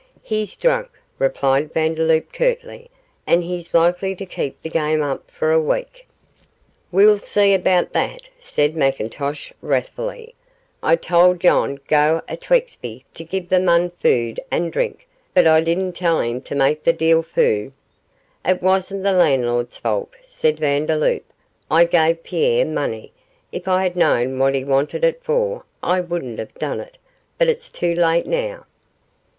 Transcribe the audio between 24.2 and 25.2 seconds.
what he wanted